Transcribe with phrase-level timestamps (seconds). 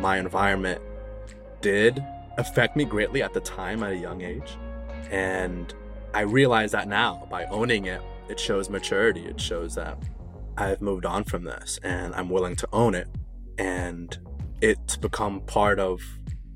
[0.00, 0.80] my environment
[1.60, 2.02] did
[2.38, 4.56] affect me greatly at the time at a young age.
[5.10, 5.72] And
[6.14, 9.26] I realize that now by owning it, it shows maturity.
[9.26, 9.98] It shows that
[10.56, 13.08] I've moved on from this and I'm willing to own it.
[13.58, 14.16] And
[14.62, 16.00] it's become part of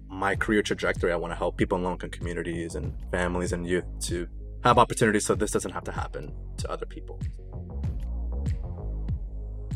[0.09, 1.13] my career trajectory.
[1.13, 4.27] I want to help people in low income communities and families and youth to
[4.63, 7.21] have opportunities so this doesn't have to happen to other people.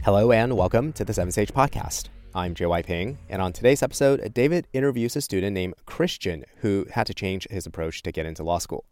[0.04, 2.08] Hello and welcome to the Seven Sage Podcast.
[2.34, 7.06] I'm JY Ping, and on today's episode, David interviews a student named Christian who had
[7.06, 8.84] to change his approach to get into law school.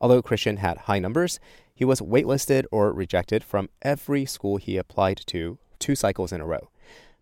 [0.00, 1.40] Although Christian had high numbers,
[1.74, 6.46] he was waitlisted or rejected from every school he applied to two cycles in a
[6.46, 6.70] row.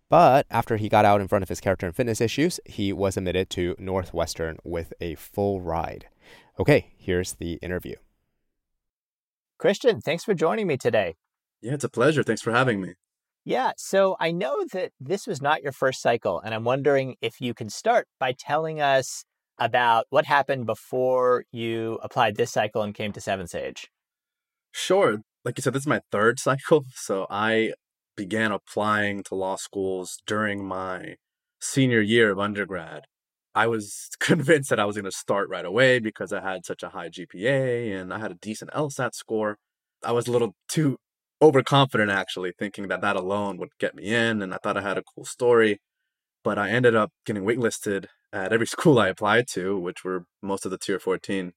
[0.07, 3.17] But after he got out in front of his character and fitness issues, he was
[3.17, 6.07] admitted to Northwestern with a full ride.
[6.59, 7.95] Okay, here's the interview.
[9.57, 11.15] Christian, thanks for joining me today.
[11.61, 12.21] Yeah, it's a pleasure.
[12.21, 12.93] Thanks for having me.
[13.45, 17.39] Yeah, so I know that this was not your first cycle, and I'm wondering if
[17.39, 19.23] you can start by telling us
[19.59, 23.87] about what happened before you applied this cycle and came to Seven Sage.
[24.71, 25.21] Sure.
[25.45, 26.85] Like you said, this is my third cycle.
[26.95, 27.73] So I
[28.17, 31.15] began applying to law schools during my
[31.61, 33.03] senior year of undergrad.
[33.53, 36.81] I was convinced that I was going to start right away because I had such
[36.81, 39.57] a high GPA and I had a decent LSAT score.
[40.03, 40.97] I was a little too
[41.41, 44.97] overconfident actually, thinking that that alone would get me in, and I thought I had
[44.97, 45.81] a cool story.
[46.43, 50.65] But I ended up getting waitlisted at every school I applied to, which were most
[50.65, 51.53] of the tier 14,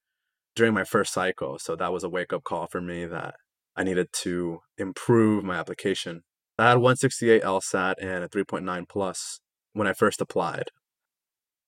[0.56, 1.59] during my first cycle.
[1.59, 3.37] So that was a wake up call for me that
[3.77, 6.23] I needed to improve my application.
[6.59, 9.41] I had 168 LSAT and a 3.9 plus
[9.73, 10.71] when I first applied.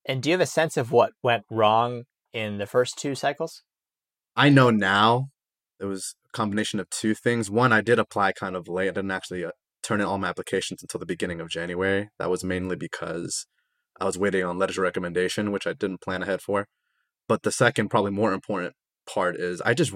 [0.04, 3.62] And do you have a sense of what went wrong in the first two cycles?
[4.34, 5.28] I know now
[5.78, 7.50] it was combination of two things.
[7.50, 8.88] One, I did apply kind of late.
[8.88, 9.50] I didn't actually uh,
[9.82, 12.08] turn in all my applications until the beginning of January.
[12.18, 13.46] That was mainly because
[14.00, 16.66] I was waiting on letters of recommendation, which I didn't plan ahead for.
[17.28, 18.74] But the second, probably more important
[19.06, 19.92] part is I just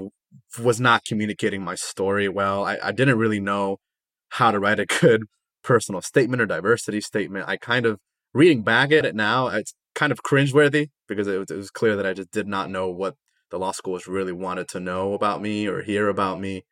[0.63, 2.65] was not communicating my story well.
[2.65, 3.79] I, I didn't really know
[4.31, 5.25] how to write a good
[5.63, 7.49] personal statement or diversity statement.
[7.49, 7.99] I kind of,
[8.33, 11.97] reading back at it now, it's kind of cringeworthy because it was, it was clear
[11.97, 13.15] that I just did not know what
[13.55, 16.65] the law schools really wanted to know about me or hear about me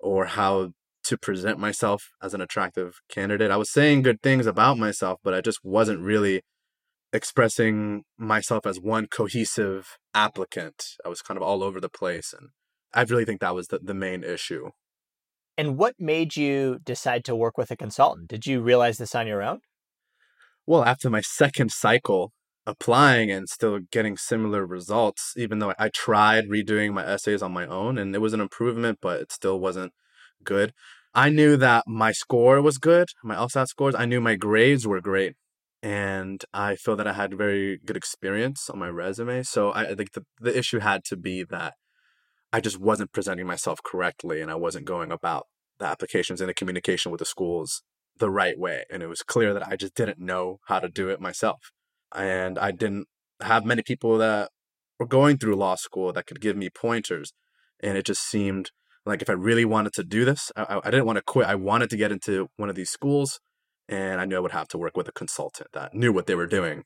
[0.00, 0.72] or how
[1.04, 3.52] to present myself as an attractive candidate.
[3.52, 6.42] I was saying good things about myself, but I just wasn't really
[7.12, 10.82] expressing myself as one cohesive applicant.
[11.04, 12.34] I was kind of all over the place.
[12.36, 12.48] And
[12.92, 14.70] I really think that was the, the main issue.
[15.56, 18.26] And what made you decide to work with a consultant?
[18.26, 19.60] Did you realize this on your own?
[20.66, 22.32] Well, after my second cycle,
[22.66, 27.66] applying and still getting similar results, even though I tried redoing my essays on my
[27.66, 29.92] own and it was an improvement, but it still wasn't
[30.42, 30.72] good.
[31.14, 33.94] I knew that my score was good, my LSAT scores.
[33.94, 35.34] I knew my grades were great.
[35.82, 39.42] And I feel that I had very good experience on my resume.
[39.44, 41.74] So I think the, the issue had to be that
[42.52, 45.44] I just wasn't presenting myself correctly and I wasn't going about
[45.78, 47.82] the applications and the communication with the schools
[48.18, 48.84] the right way.
[48.90, 51.60] And it was clear that I just didn't know how to do it myself
[52.16, 53.06] and I didn't
[53.42, 54.50] have many people that
[54.98, 57.32] were going through law school that could give me pointers.
[57.80, 58.70] And it just seemed
[59.04, 61.46] like if I really wanted to do this, I, I didn't want to quit.
[61.46, 63.38] I wanted to get into one of these schools,
[63.88, 66.34] and I knew I would have to work with a consultant that knew what they
[66.34, 66.84] were doing.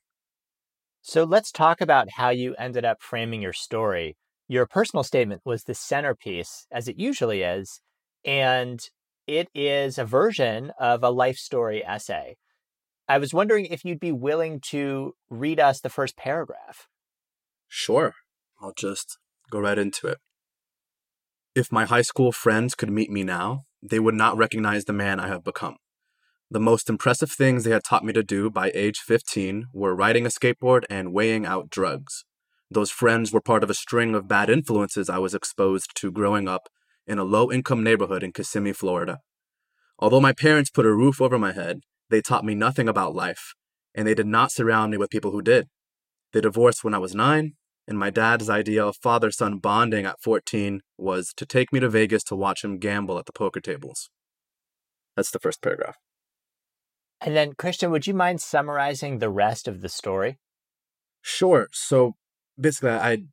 [1.00, 4.16] So let's talk about how you ended up framing your story.
[4.48, 7.80] Your personal statement was the centerpiece, as it usually is,
[8.24, 8.80] and
[9.26, 12.36] it is a version of a life story essay.
[13.10, 16.86] I was wondering if you'd be willing to read us the first paragraph.
[17.66, 18.14] Sure.
[18.62, 19.18] I'll just
[19.50, 20.18] go right into it.
[21.52, 25.18] If my high school friends could meet me now, they would not recognize the man
[25.18, 25.74] I have become.
[26.52, 30.24] The most impressive things they had taught me to do by age 15 were riding
[30.24, 32.24] a skateboard and weighing out drugs.
[32.70, 36.46] Those friends were part of a string of bad influences I was exposed to growing
[36.46, 36.68] up
[37.08, 39.18] in a low income neighborhood in Kissimmee, Florida.
[39.98, 43.54] Although my parents put a roof over my head, they taught me nothing about life,
[43.94, 45.68] and they did not surround me with people who did.
[46.32, 47.54] They divorced when I was nine,
[47.88, 51.88] and my dad's idea of father son bonding at 14 was to take me to
[51.88, 54.10] Vegas to watch him gamble at the poker tables.
[55.16, 55.96] That's the first paragraph.
[57.20, 60.38] And then, Christian, would you mind summarizing the rest of the story?
[61.20, 61.68] Sure.
[61.72, 62.14] So
[62.58, 63.24] basically, I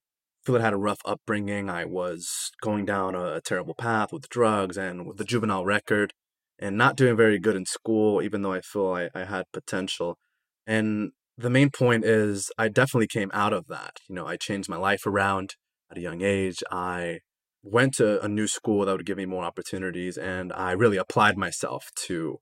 [0.43, 1.69] feel I had a rough upbringing.
[1.69, 6.13] I was going down a, a terrible path with drugs and with the juvenile record
[6.59, 10.17] and not doing very good in school, even though I feel I, I had potential.
[10.65, 13.97] And the main point is I definitely came out of that.
[14.09, 15.55] You know, I changed my life around
[15.91, 16.63] at a young age.
[16.71, 17.19] I
[17.63, 21.37] went to a new school that would give me more opportunities and I really applied
[21.37, 22.39] myself to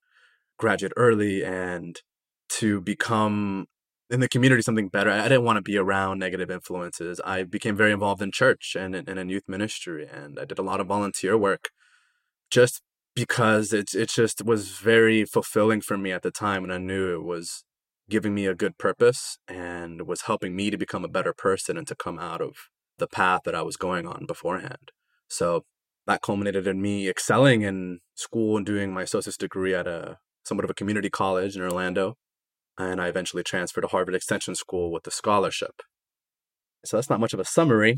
[0.58, 2.00] graduate early and
[2.48, 3.66] to become
[4.10, 5.10] in the community something better.
[5.10, 7.20] I didn't want to be around negative influences.
[7.26, 10.64] I became very involved in church and in, in youth ministry, and I did a
[10.64, 11.70] lot of volunteer work
[12.52, 12.82] just
[13.16, 16.64] because it, it just was very fulfilling for me at the time.
[16.64, 17.64] And I knew it was
[18.10, 21.88] giving me a good purpose and was helping me to become a better person and
[21.88, 22.56] to come out of
[22.98, 24.92] the path that I was going on beforehand.
[25.28, 25.64] So
[26.06, 30.66] that culminated in me excelling in school and doing my associate's degree at a somewhat
[30.66, 32.16] of a community college in Orlando.
[32.78, 35.82] And I eventually transferred to Harvard Extension School with a scholarship.
[36.84, 37.96] So that's not much of a summary,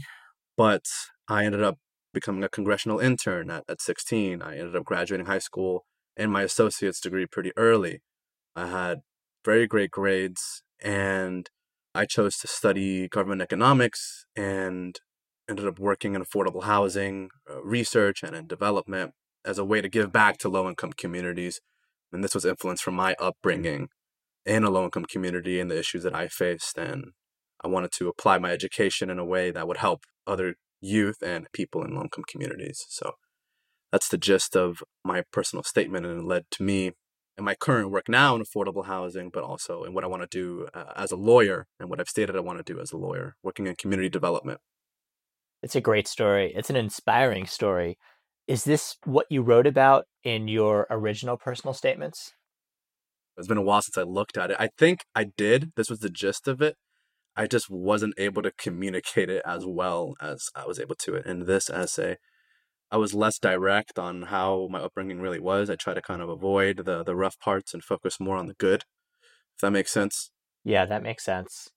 [0.56, 0.86] but
[1.28, 1.78] I ended up
[2.19, 4.42] becoming a congressional intern at, at 16.
[4.42, 5.86] I ended up graduating high school
[6.16, 8.02] and my associate's degree pretty early.
[8.56, 9.02] I had
[9.46, 11.48] very great grades and
[11.94, 15.00] I chose to study government economics and
[15.48, 19.13] ended up working in affordable housing, uh, research, and in development
[19.46, 21.62] as a way to give back to low income communities.
[22.12, 23.90] And this was influenced from my upbringing
[24.46, 26.78] in a low income community and the issues that I faced.
[26.78, 27.12] And
[27.63, 31.47] I wanted to apply my education in a way that would help other youth and
[31.53, 32.85] people in low income communities.
[32.89, 33.13] So
[33.91, 36.91] that's the gist of my personal statement, and it led to me
[37.38, 40.27] and my current work now in affordable housing, but also in what I want to
[40.27, 42.97] do uh, as a lawyer and what I've stated I want to do as a
[42.97, 44.59] lawyer, working in community development.
[45.62, 46.51] It's a great story.
[46.56, 47.97] It's an inspiring story.
[48.47, 52.33] Is this what you wrote about in your original personal statements?
[53.38, 54.57] It's been a while since I looked at it.
[54.59, 55.71] I think I did.
[55.75, 56.75] This was the gist of it.
[57.38, 61.28] I just wasn't able to communicate it as well as I was able to it
[61.28, 62.18] in this essay.
[62.89, 65.69] I was less direct on how my upbringing really was.
[65.69, 68.56] I try to kind of avoid the the rough parts and focus more on the
[68.56, 68.84] good.
[69.56, 70.31] If that makes sense.
[70.63, 71.69] Yeah, that makes sense.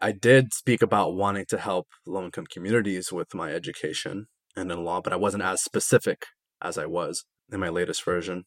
[0.00, 4.84] I did speak about wanting to help low income communities with my education and in
[4.84, 6.26] law, but I wasn't as specific
[6.60, 8.44] as I was in my latest version.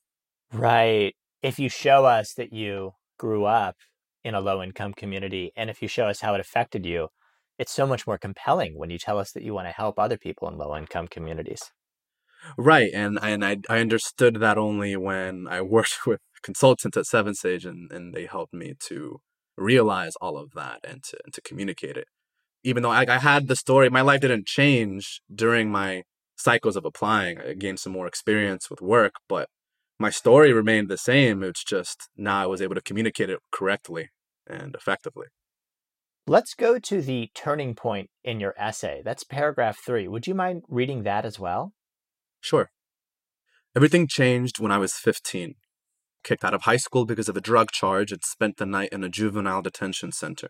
[0.54, 1.16] Right.
[1.42, 3.76] If you show us that you grew up
[4.28, 7.08] in a low income community and if you show us how it affected you,
[7.58, 10.18] it's so much more compelling when you tell us that you want to help other
[10.18, 11.62] people in low income communities.
[12.58, 17.34] Right, and and I I understood that only when I worked with consultants at Seven
[17.34, 19.20] Sage, and and they helped me to
[19.58, 22.08] realize all of that and to and to communicate it.
[22.64, 26.04] Even though I, I had the story, my life didn't change during my
[26.36, 27.40] cycles of applying.
[27.40, 29.50] I gained some more experience with work, but
[30.00, 31.44] my story remained the same.
[31.44, 34.10] It's just now I was able to communicate it correctly
[34.50, 35.28] and effectively.
[36.26, 39.02] Let's go to the turning point in your essay.
[39.04, 40.08] That's paragraph three.
[40.08, 41.74] Would you mind reading that as well?
[42.42, 42.70] Sure.
[43.76, 45.56] Everything changed when I was 15.
[46.24, 49.04] Kicked out of high school because of a drug charge and spent the night in
[49.04, 50.50] a juvenile detention center.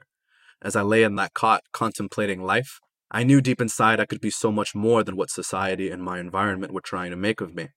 [0.62, 2.80] As I lay in that cot contemplating life,
[3.12, 6.20] I knew deep inside I could be so much more than what society and my
[6.20, 7.70] environment were trying to make of me.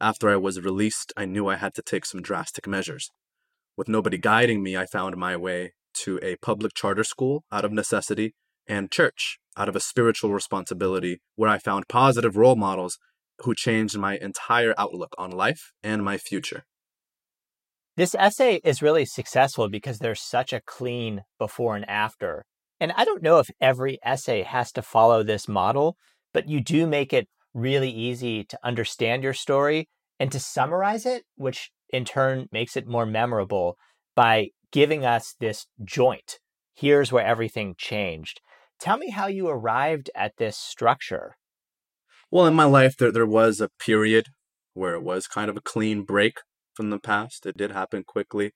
[0.00, 3.10] After I was released, I knew I had to take some drastic measures.
[3.76, 5.72] With nobody guiding me, I found my way
[6.04, 8.34] to a public charter school out of necessity
[8.66, 12.98] and church out of a spiritual responsibility where I found positive role models
[13.40, 16.64] who changed my entire outlook on life and my future.
[17.96, 22.44] This essay is really successful because there's such a clean before and after.
[22.80, 25.96] And I don't know if every essay has to follow this model,
[26.32, 29.88] but you do make it really easy to understand your story
[30.18, 33.76] and to summarize it, which in turn makes it more memorable
[34.14, 36.38] by giving us this joint.
[36.74, 38.40] Here's where everything changed.
[38.80, 41.36] Tell me how you arrived at this structure.
[42.30, 44.26] Well, in my life, there, there was a period
[44.72, 46.38] where it was kind of a clean break
[46.74, 47.46] from the past.
[47.46, 48.52] It did happen quickly.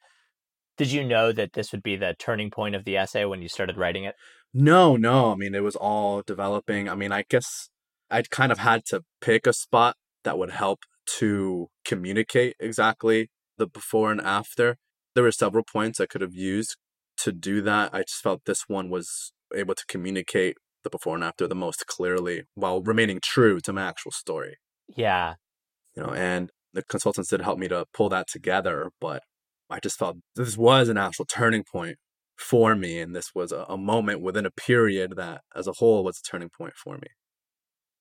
[0.77, 3.49] Did you know that this would be the turning point of the essay when you
[3.49, 4.15] started writing it?
[4.53, 5.33] No, no.
[5.33, 6.89] I mean, it was all developing.
[6.89, 7.69] I mean, I guess
[8.11, 10.81] I'd kind of had to pick a spot that would help
[11.19, 14.77] to communicate exactly the before and after.
[15.15, 16.77] There were several points I could have used
[17.19, 17.91] to do that.
[17.93, 21.87] I just felt this one was able to communicate the before and after the most
[21.87, 24.57] clearly while remaining true to my actual story.
[24.89, 25.35] Yeah.
[25.97, 29.23] You know, and the consultants did help me to pull that together, but
[29.71, 31.97] I just felt this was an actual turning point
[32.37, 33.01] for me.
[33.01, 36.31] And this was a, a moment within a period that as a whole was a
[36.31, 37.09] turning point for me.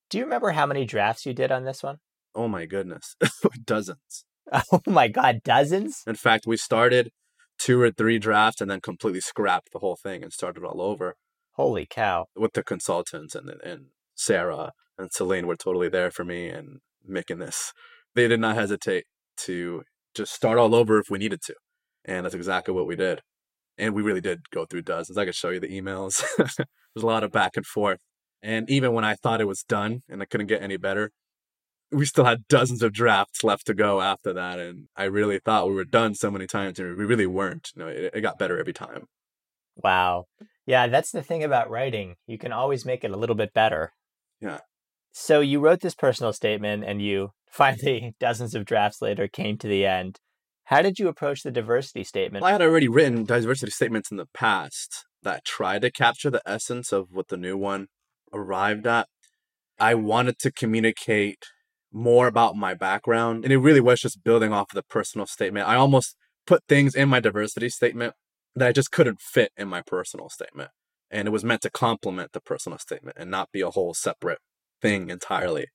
[0.10, 1.98] Do you remember how many drafts you did on this one?
[2.38, 3.15] Oh my goodness,
[3.65, 4.25] dozens.
[4.72, 6.03] Oh my God, dozens?
[6.08, 7.12] In fact, we started
[7.60, 11.15] two or three drafts and then completely scrapped the whole thing and started all over.
[11.53, 12.27] Holy cow.
[12.34, 17.39] With the consultants and, and Sarah and Celine were totally there for me and making
[17.39, 17.74] this.
[18.15, 19.03] They did not hesitate
[19.39, 19.84] to
[20.15, 21.56] just start all over if we needed to.
[22.06, 23.20] And that's exactly what we did.
[23.77, 25.17] And we really did go through dozens.
[25.17, 26.24] I could show you the emails.
[26.38, 28.00] There's a lot of back and forth.
[28.41, 31.12] And even when I thought it was done and I couldn't get any better,
[31.91, 34.60] we still had dozens of drafts left to go after that.
[34.60, 37.72] And I really thought we were done so many times, and we really weren't.
[37.75, 39.08] You know, it, it got better every time.
[39.75, 40.25] Wow.
[40.65, 42.15] Yeah, that's the thing about writing.
[42.25, 43.94] You can always make it a little bit better.
[44.41, 44.60] Yeah.
[45.13, 49.67] So you wrote this personal statement and you finally, dozens of drafts later, came to
[49.67, 50.20] the end.
[50.65, 52.44] How did you approach the diversity statement?
[52.44, 56.91] I had already written diversity statements in the past that tried to capture the essence
[56.91, 57.88] of what the new one
[58.34, 59.08] arrived at.
[59.79, 61.46] I wanted to communicate
[61.91, 65.67] more about my background, and it really was just building off of the personal statement.
[65.67, 66.15] I almost
[66.46, 68.13] put things in my diversity statement
[68.56, 70.72] that I just couldn't fit in my personal statement.
[71.10, 74.39] And it was meant to complement the personal statement and not be a whole separate
[74.82, 75.67] thing entirely,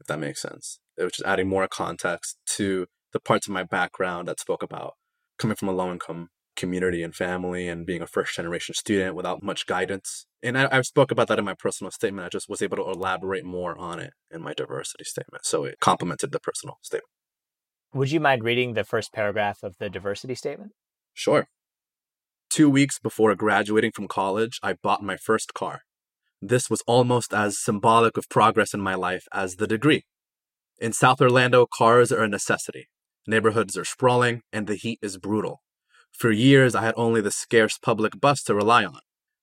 [0.00, 0.80] if that makes sense.
[0.96, 4.94] It was just adding more context to the parts of my background that spoke about
[5.38, 9.42] coming from a low income community and family and being a first generation student without
[9.42, 10.26] much guidance.
[10.42, 12.26] And I, I spoke about that in my personal statement.
[12.26, 15.44] I just was able to elaborate more on it in my diversity statement.
[15.46, 17.08] So it complemented the personal statement.
[17.94, 20.72] Would you mind reading the first paragraph of the diversity statement?
[21.12, 21.46] Sure.
[22.48, 25.82] Two weeks before graduating from college, I bought my first car.
[26.40, 30.04] This was almost as symbolic of progress in my life as the degree.
[30.78, 32.88] In South Orlando, cars are a necessity.
[33.26, 35.62] Neighborhoods are sprawling, and the heat is brutal.
[36.12, 39.00] For years, I had only the scarce public bus to rely on.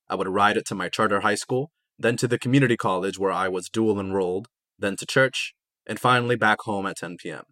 [0.09, 3.31] I would ride it to my charter high school, then to the community college where
[3.31, 4.47] I was dual enrolled,
[4.77, 5.53] then to church,
[5.85, 7.43] and finally back home at 10 p.m.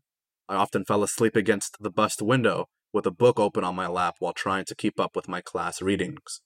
[0.47, 4.15] I often fell asleep against the bus window with a book open on my lap
[4.19, 6.41] while trying to keep up with my class readings.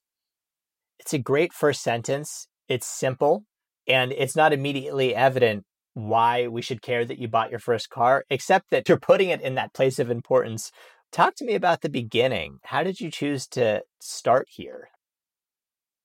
[0.99, 2.47] It's a great first sentence.
[2.67, 3.45] It's simple,
[3.87, 8.23] and it's not immediately evident why we should care that you bought your first car,
[8.29, 10.71] except that you're putting it in that place of importance.
[11.11, 12.59] Talk to me about the beginning.
[12.63, 14.89] How did you choose to start here?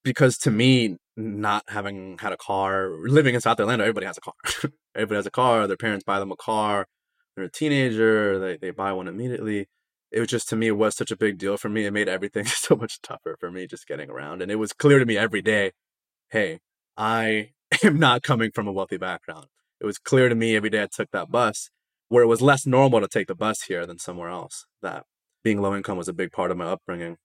[0.03, 4.21] Because to me, not having had a car, living in South Orlando, everybody has a
[4.21, 4.35] car.
[4.95, 5.67] everybody has a car.
[5.67, 6.87] Their parents buy them a car.
[7.37, 8.39] They're a teenager.
[8.39, 9.69] They, they buy one immediately.
[10.11, 11.87] It was just to me, it was such a big deal for me.
[11.87, 14.43] It made everything so much tougher for me just getting around.
[14.43, 15.73] And it was clear to me every day
[16.31, 16.59] hey,
[16.97, 17.51] I
[17.85, 19.47] am not coming from a wealthy background
[19.81, 21.71] it was clear to me every day I took that bus
[22.09, 24.67] where it was less normal to take the bus here than somewhere else.
[24.83, 25.05] That
[25.43, 27.17] being low income was a big part of my upbringing.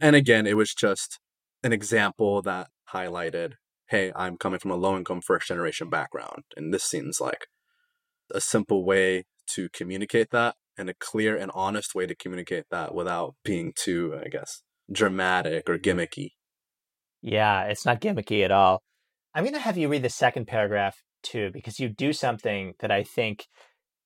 [0.00, 1.18] And again, it was just
[1.62, 3.54] an example that highlighted
[3.92, 6.44] hey, I'm coming from a low income first generation background.
[6.56, 7.46] And this seems like
[8.32, 12.94] a simple way to communicate that and a clear and honest way to communicate that
[12.94, 16.30] without being too, I guess, dramatic or gimmicky.
[17.20, 18.80] Yeah, it's not gimmicky at all.
[19.34, 22.90] I'm going to have you read the second paragraph too, because you do something that
[22.90, 23.46] I think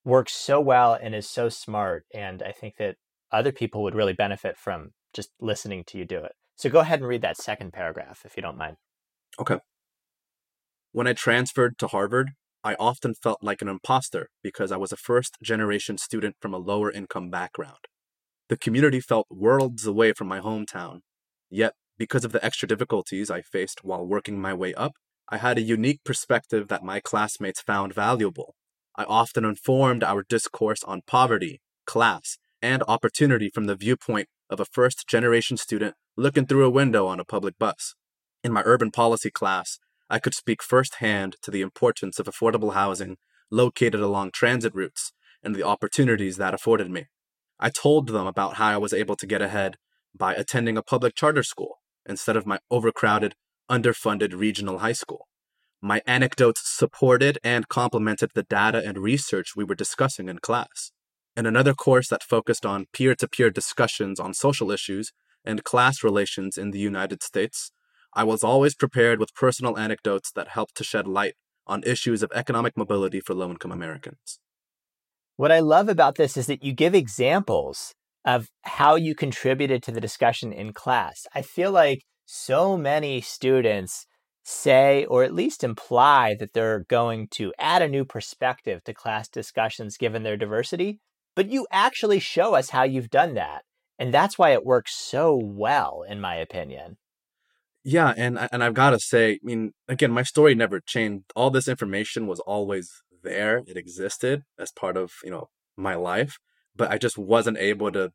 [0.06, 2.04] works so well and is so smart.
[2.14, 2.94] And I think that
[3.32, 6.32] other people would really benefit from just listening to you do it.
[6.54, 8.76] So go ahead and read that second paragraph if you don't mind.
[9.38, 9.58] Okay.
[10.92, 12.30] When I transferred to Harvard,
[12.64, 16.58] I often felt like an imposter because I was a first generation student from a
[16.58, 17.86] lower income background.
[18.48, 21.00] The community felt worlds away from my hometown.
[21.50, 24.92] Yet, because of the extra difficulties I faced while working my way up,
[25.28, 28.54] I had a unique perspective that my classmates found valuable.
[28.98, 34.64] I often informed our discourse on poverty, class, and opportunity from the viewpoint of a
[34.64, 37.94] first generation student looking through a window on a public bus.
[38.42, 43.16] In my urban policy class, I could speak firsthand to the importance of affordable housing
[43.50, 45.12] located along transit routes
[45.42, 47.06] and the opportunities that afforded me.
[47.60, 49.76] I told them about how I was able to get ahead
[50.16, 53.34] by attending a public charter school instead of my overcrowded
[53.70, 55.26] underfunded regional high school.
[55.82, 60.92] My anecdotes supported and complemented the data and research we were discussing in class.
[61.36, 65.12] In another course that focused on peer to peer discussions on social issues
[65.44, 67.70] and class relations in the United States,
[68.14, 71.34] I was always prepared with personal anecdotes that helped to shed light
[71.66, 74.40] on issues of economic mobility for low income Americans.
[75.36, 77.92] What I love about this is that you give examples
[78.24, 81.26] of how you contributed to the discussion in class.
[81.34, 84.06] I feel like so many students
[84.48, 89.28] say or at least imply that they're going to add a new perspective to class
[89.28, 91.00] discussions given their diversity,
[91.34, 93.62] but you actually show us how you've done that.
[93.98, 96.96] And that's why it works so well, in my opinion.
[97.82, 101.24] Yeah, and and I've got to say, I mean, again, my story never changed.
[101.34, 102.90] All this information was always
[103.22, 103.62] there.
[103.66, 106.36] It existed as part of you know my life,
[106.74, 108.10] but I just wasn't able to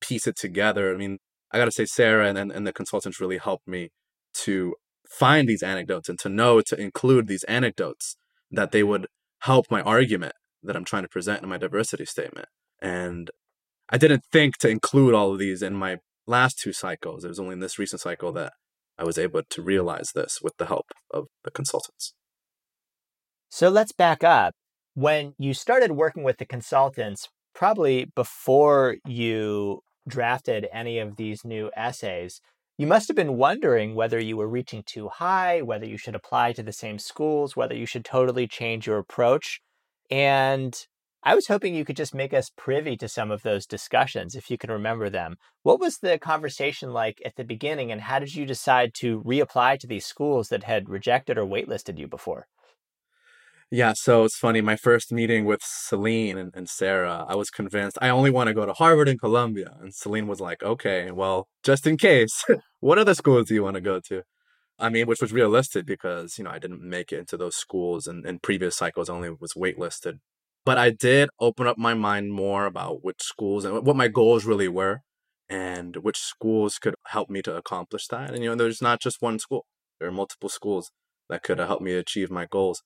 [0.00, 0.94] piece it together.
[0.94, 1.18] I mean,
[1.52, 3.90] I got to say, Sarah and, and, and the consultants really helped me
[4.44, 4.74] to
[5.08, 8.16] find these anecdotes and to know to include these anecdotes
[8.50, 9.06] that they would
[9.40, 12.48] help my argument that I'm trying to present in my diversity statement.
[12.80, 13.30] And
[13.88, 17.24] I didn't think to include all of these in my last two cycles.
[17.24, 18.52] It was only in this recent cycle that
[18.98, 22.14] I was able to realize this with the help of the consultants.
[23.48, 24.54] So let's back up.
[24.94, 31.70] When you started working with the consultants, probably before you drafted any of these new
[31.76, 32.40] essays,
[32.78, 36.52] you must have been wondering whether you were reaching too high, whether you should apply
[36.52, 39.60] to the same schools, whether you should totally change your approach.
[40.12, 40.86] And
[41.24, 44.48] I was hoping you could just make us privy to some of those discussions, if
[44.48, 45.36] you can remember them.
[45.64, 49.80] What was the conversation like at the beginning, and how did you decide to reapply
[49.80, 52.46] to these schools that had rejected or waitlisted you before?
[53.70, 54.62] Yeah, so it's funny.
[54.62, 58.54] My first meeting with Celine and, and Sarah, I was convinced I only want to
[58.54, 59.76] go to Harvard and Columbia.
[59.80, 62.44] And Celine was like, okay, well, just in case,
[62.80, 64.22] what other schools do you want to go to?
[64.78, 68.06] I mean, which was realistic because, you know, I didn't make it into those schools
[68.06, 70.20] and in previous cycles only was waitlisted.
[70.64, 74.44] But I did open up my mind more about which schools and what my goals
[74.46, 75.00] really were
[75.48, 78.32] and which schools could help me to accomplish that.
[78.32, 79.66] And, you know, there's not just one school,
[79.98, 80.90] there are multiple schools
[81.28, 82.82] that could help me achieve my goals.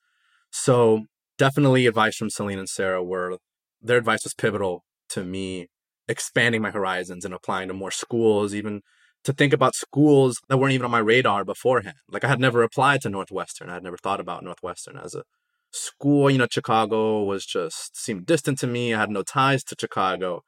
[0.52, 1.06] So
[1.38, 3.38] definitely advice from Celine and Sarah were
[3.80, 5.66] their advice was pivotal to me
[6.08, 8.82] expanding my horizons and applying to more schools, even
[9.24, 11.96] to think about schools that weren't even on my radar beforehand.
[12.08, 13.70] Like I had never applied to Northwestern.
[13.70, 15.24] I had never thought about Northwestern as a
[15.70, 16.30] school.
[16.30, 18.92] You know, Chicago was just seemed distant to me.
[18.92, 20.42] I had no ties to Chicago,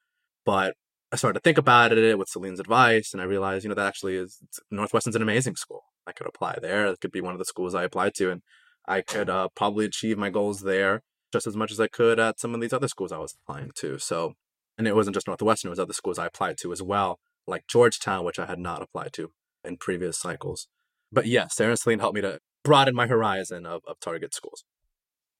[0.44, 0.75] but
[1.12, 3.87] I started to think about it with Celine's advice, and I realized, you know, that
[3.87, 4.38] actually is
[4.70, 5.82] Northwestern's an amazing school.
[6.06, 6.87] I could apply there.
[6.87, 8.42] It could be one of the schools I applied to, and
[8.86, 12.38] I could uh, probably achieve my goals there just as much as I could at
[12.38, 13.98] some of these other schools I was applying to.
[13.98, 14.34] So,
[14.78, 17.66] and it wasn't just Northwestern; it was other schools I applied to as well, like
[17.66, 19.32] Georgetown, which I had not applied to
[19.64, 20.68] in previous cycles.
[21.12, 24.64] But yes, Sarah and Celine helped me to broaden my horizon of, of target schools.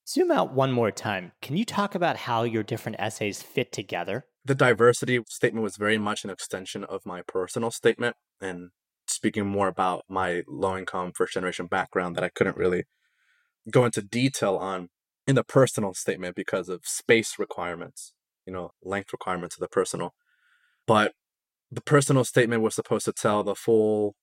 [0.07, 1.33] Zoom out one more time.
[1.41, 4.27] Can you talk about how your different essays fit together?
[4.45, 8.71] The diversity statement was very much an extension of my personal statement and
[9.07, 12.85] speaking more about my low income first generation background that I couldn't really
[13.71, 14.89] go into detail on
[15.27, 18.13] in the personal statement because of space requirements,
[18.47, 20.15] you know, length requirements of the personal.
[20.87, 21.13] But
[21.71, 24.15] the personal statement was supposed to tell the full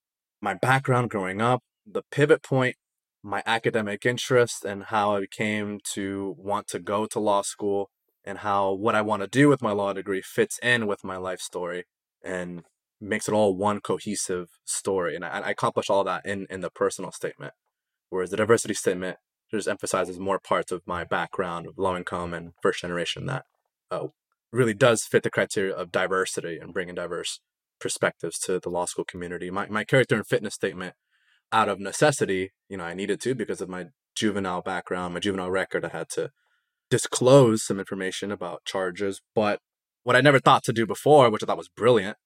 [0.42, 2.76] my background growing up, the pivot point,
[3.24, 7.90] my academic interest, and how I came to want to go to law school,
[8.24, 11.18] and how what I want to do with my law degree fits in with my
[11.18, 11.86] life story
[12.24, 12.64] and
[13.00, 15.16] makes it all one cohesive story.
[15.16, 17.54] And I, I accomplish all that in, in the personal statement.
[18.10, 19.18] Whereas the diversity statement
[19.54, 23.46] just emphasizes more parts of my background of low income and first generation that
[23.90, 24.08] uh,
[24.52, 27.40] really does fit the criteria of diversity and bringing diverse
[27.80, 29.50] perspectives to the law school community.
[29.50, 30.96] My, my character and fitness statement,
[31.52, 35.52] out of necessity, you know, I needed to because of my juvenile background, my juvenile
[35.52, 36.32] record, I had to
[36.90, 39.22] disclose some information about charges.
[39.36, 39.60] But
[40.04, 42.18] what I never thought to do before, which I thought was brilliant,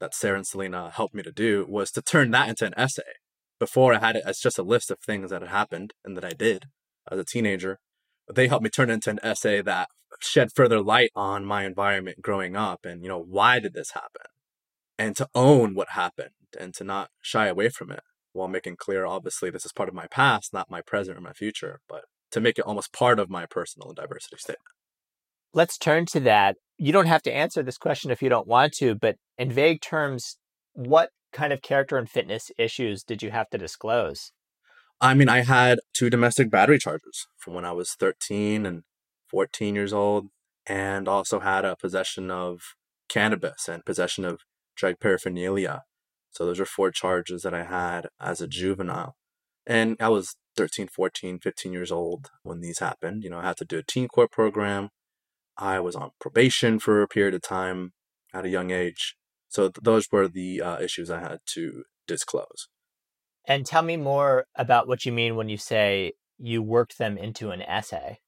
[0.00, 3.02] that Sarah and Celine helped me to do, was to turn that into an essay.
[3.58, 6.24] Before I had it as just a list of things that had happened and that
[6.24, 6.66] I did
[7.10, 7.78] as a teenager.
[8.32, 9.88] They helped me turn it into an essay that
[10.20, 14.26] shed further light on my environment growing up and, you know, why did this happen?
[14.98, 19.04] And to own what happened and to not shy away from it while making clear,
[19.04, 22.40] obviously, this is part of my past, not my present or my future, but to
[22.40, 24.60] make it almost part of my personal diversity statement.
[25.52, 26.56] Let's turn to that.
[26.78, 29.80] You don't have to answer this question if you don't want to, but in vague
[29.80, 30.36] terms,
[30.72, 34.32] what kind of character and fitness issues did you have to disclose?
[35.00, 38.84] I mean, I had two domestic battery charges from when I was 13 and
[39.28, 40.28] 14 years old,
[40.66, 42.60] and also had a possession of
[43.08, 44.40] cannabis and possession of
[44.76, 45.82] drug paraphernalia.
[46.30, 49.16] So those are four charges that I had as a juvenile.
[49.66, 53.24] And I was 13, 14, 15 years old when these happened.
[53.24, 54.90] You know, I had to do a teen court program.
[55.56, 57.92] I was on probation for a period of time
[58.32, 59.16] at a young age.
[59.54, 62.68] So th- those were the uh, issues I had to disclose.
[63.46, 67.50] And tell me more about what you mean when you say you worked them into
[67.50, 68.18] an essay.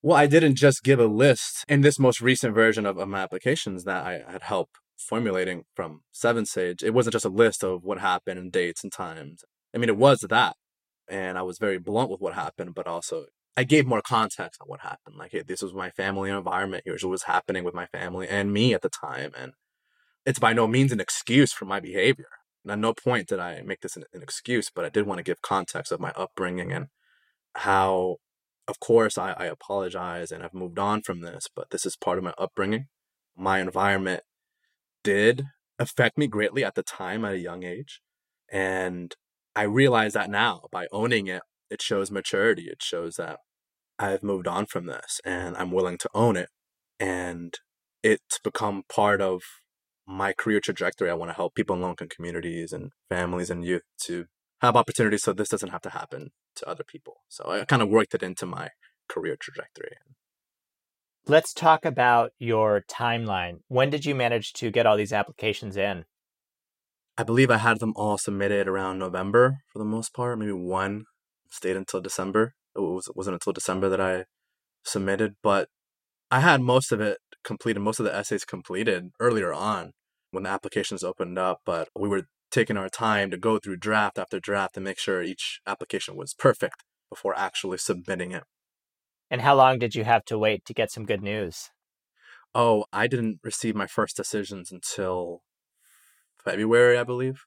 [0.00, 3.20] Well, I didn't just give a list in this most recent version of, of my
[3.20, 6.82] applications that I had help formulating from Seven Sage.
[6.82, 9.44] It wasn't just a list of what happened and dates and times.
[9.74, 10.56] I mean, it was that.
[11.08, 14.68] And I was very blunt with what happened, but also I gave more context on
[14.68, 15.16] what happened.
[15.18, 16.84] Like, hey, this was my family environment.
[16.86, 19.32] Here's what was happening with my family and me at the time.
[19.36, 19.52] And
[20.26, 22.28] it's by no means an excuse for my behavior.
[22.64, 25.18] And at no point did I make this an, an excuse, but I did want
[25.18, 26.86] to give context of my upbringing and
[27.54, 28.16] how,
[28.68, 32.18] of course, I, I apologize and I've moved on from this, but this is part
[32.18, 32.86] of my upbringing.
[33.36, 34.22] My environment
[35.02, 35.46] did
[35.78, 38.00] affect me greatly at the time at a young age.
[38.52, 39.14] And
[39.56, 42.64] I realize that now by owning it, it shows maturity.
[42.64, 43.38] It shows that
[43.98, 46.50] I've moved on from this and I'm willing to own it.
[46.98, 47.54] And
[48.02, 49.42] it's become part of
[50.10, 51.08] my career trajectory.
[51.08, 54.26] I want to help people in low income communities and families and youth to
[54.60, 57.18] have opportunities so this doesn't have to happen to other people.
[57.28, 58.70] So I kind of worked it into my
[59.08, 59.96] career trajectory.
[61.26, 63.60] Let's talk about your timeline.
[63.68, 66.04] When did you manage to get all these applications in?
[67.16, 70.38] I believe I had them all submitted around November for the most part.
[70.38, 71.04] Maybe one
[71.50, 72.54] stayed until December.
[72.74, 74.24] It was, wasn't until December that I
[74.84, 75.68] submitted, but
[76.30, 79.92] I had most of it completed, most of the essays completed earlier on
[80.30, 81.60] when the applications opened up.
[81.64, 85.22] But we were taking our time to go through draft after draft to make sure
[85.22, 88.44] each application was perfect before actually submitting it.
[89.30, 91.70] And how long did you have to wait to get some good news?
[92.54, 95.42] Oh, I didn't receive my first decisions until
[96.42, 97.44] February, I believe,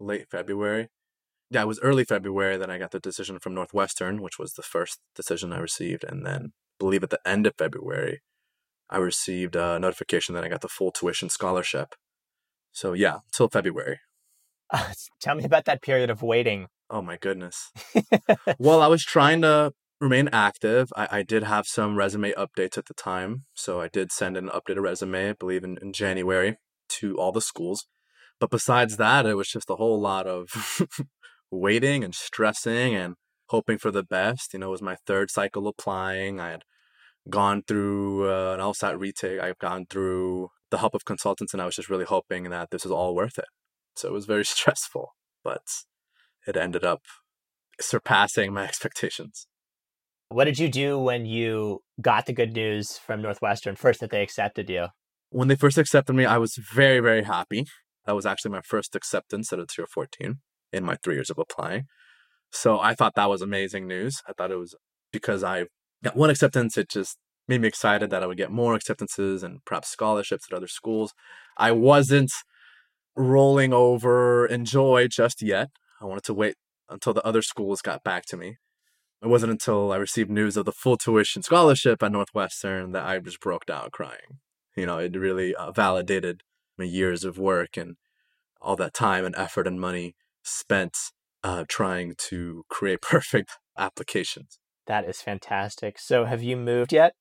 [0.00, 0.88] late February.
[1.50, 4.62] Yeah, it was early February that I got the decision from Northwestern, which was the
[4.62, 6.04] first decision I received.
[6.04, 8.22] And then, I believe at the end of February,
[8.88, 11.94] I received a notification that I got the full tuition scholarship.
[12.76, 14.00] So, yeah, until February.
[14.70, 16.66] Uh, tell me about that period of waiting.
[16.90, 17.70] Oh, my goodness.
[18.58, 20.92] well, I was trying to remain active.
[20.94, 23.46] I, I did have some resume updates at the time.
[23.54, 26.58] So, I did send an updated resume, I believe, in, in January
[27.00, 27.86] to all the schools.
[28.38, 30.50] But besides that, it was just a whole lot of
[31.50, 33.14] waiting and stressing and
[33.46, 34.52] hoping for the best.
[34.52, 36.40] You know, it was my third cycle applying.
[36.40, 36.64] I had
[37.30, 39.40] gone through uh, an LSAT retake.
[39.40, 42.84] I've gone through the help of consultants, and I was just really hoping that this
[42.84, 43.46] was all worth it.
[43.94, 45.10] So it was very stressful,
[45.42, 45.62] but
[46.46, 47.02] it ended up
[47.80, 49.46] surpassing my expectations.
[50.28, 54.22] What did you do when you got the good news from Northwestern first that they
[54.22, 54.88] accepted you?
[55.30, 57.66] When they first accepted me, I was very, very happy.
[58.06, 60.40] That was actually my first acceptance at a tier 14
[60.72, 61.84] in my three years of applying.
[62.50, 64.20] So I thought that was amazing news.
[64.28, 64.74] I thought it was
[65.12, 65.66] because I
[66.02, 69.64] got one acceptance, it just made me excited that I would get more acceptances and
[69.64, 71.14] perhaps scholarships at other schools.
[71.56, 72.32] I wasn't
[73.16, 75.70] rolling over in joy just yet.
[76.00, 76.56] I wanted to wait
[76.88, 78.56] until the other schools got back to me.
[79.22, 83.18] It wasn't until I received news of the full tuition scholarship at Northwestern that I
[83.18, 84.40] just broke down crying.
[84.76, 86.42] You know, it really uh, validated
[86.78, 87.96] my years of work and
[88.60, 90.96] all that time and effort and money spent
[91.42, 94.58] uh, trying to create perfect applications.
[94.86, 95.98] That is fantastic.
[95.98, 97.14] So, have you moved yet?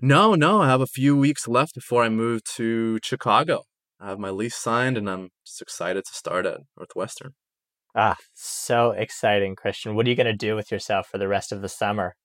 [0.00, 0.62] No, no.
[0.62, 3.64] I have a few weeks left before I move to Chicago.
[4.00, 7.34] I have my lease signed and I'm just excited to start at Northwestern.
[7.96, 9.94] Ah, so exciting, Christian.
[9.94, 12.16] What are you going to do with yourself for the rest of the summer?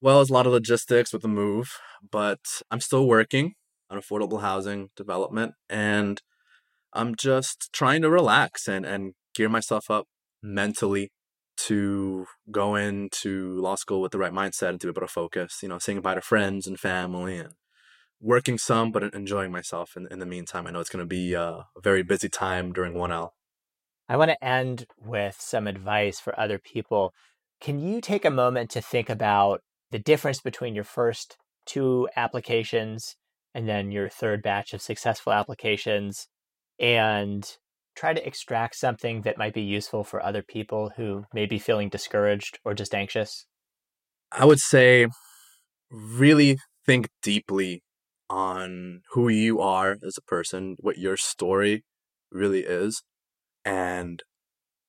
[0.00, 1.70] Well, it's a lot of logistics with the move,
[2.10, 3.54] but I'm still working
[3.90, 6.20] on affordable housing development and
[6.92, 10.06] I'm just trying to relax and, and gear myself up
[10.42, 11.10] mentally
[11.66, 15.58] to go into law school with the right mindset and to be able to focus,
[15.62, 17.54] you know, saying goodbye to friends and family and
[18.20, 20.66] working some, but enjoying myself in, in the meantime.
[20.66, 23.30] I know it's going to be uh, a very busy time during 1L.
[24.08, 27.12] I want to end with some advice for other people.
[27.60, 33.16] Can you take a moment to think about the difference between your first two applications
[33.54, 36.28] and then your third batch of successful applications
[36.78, 37.56] and
[37.98, 41.88] try to extract something that might be useful for other people who may be feeling
[41.88, 43.46] discouraged or just anxious?
[44.30, 45.08] I would say
[45.90, 47.82] really think deeply
[48.30, 51.84] on who you are as a person, what your story
[52.30, 53.02] really is,
[53.64, 54.22] and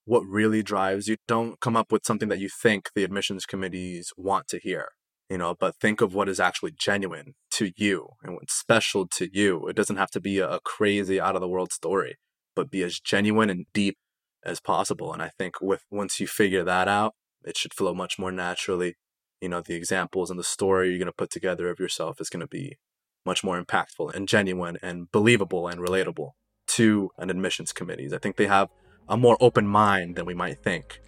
[0.05, 1.17] what really drives you.
[1.27, 4.89] Don't come up with something that you think the admissions committees want to hear,
[5.29, 9.29] you know, but think of what is actually genuine to you and what's special to
[9.31, 9.67] you.
[9.67, 12.17] It doesn't have to be a crazy out of the world story
[12.59, 13.97] but be as genuine and deep
[14.43, 15.13] as possible.
[15.13, 18.97] And I think with once you figure that out, it should flow much more naturally.
[19.39, 22.29] You know, the examples and the story you're going to put together of yourself is
[22.29, 22.77] going to be
[23.25, 26.31] much more impactful and genuine and believable and relatable
[26.67, 28.11] to an admissions committees.
[28.11, 28.67] I think they have
[29.07, 30.99] a more open mind than we might think.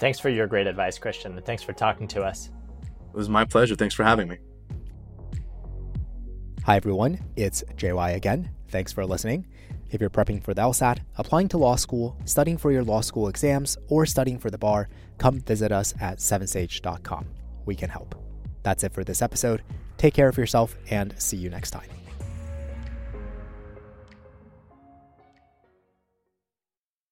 [0.00, 2.48] Thanks for your great advice, Christian, and thanks for talking to us.
[3.12, 3.76] It was my pleasure.
[3.76, 4.38] Thanks for having me.
[6.64, 7.18] Hi, everyone.
[7.36, 8.50] It's JY again.
[8.68, 9.46] Thanks for listening.
[9.94, 13.28] If you're prepping for the LSAT, applying to law school, studying for your law school
[13.28, 17.26] exams, or studying for the bar, come visit us at sevensage.com.
[17.64, 18.16] We can help.
[18.64, 19.62] That's it for this episode.
[19.96, 22.03] Take care of yourself and see you next time.